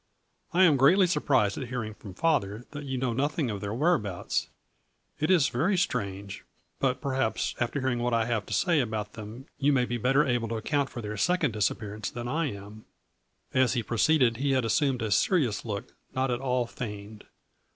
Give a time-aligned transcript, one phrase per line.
[0.51, 3.71] I am greatly sur prised at hearing from father that you know nothing of their
[3.71, 4.49] whereabouts.
[5.19, 6.43] It is very strange,
[6.79, 10.25] but perhaps after hearing what I have to say about them, you may be better
[10.25, 12.83] able to account for their second disappearance than I A FLURRY IN DIAMONDS.
[13.51, 17.25] 197 As he proceeded he had assumed a serious look not at all feigned.